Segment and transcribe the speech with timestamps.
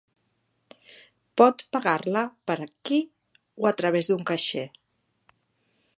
[1.41, 2.99] Pot pagar-la per aquí
[3.65, 4.65] o a través d'un caixer.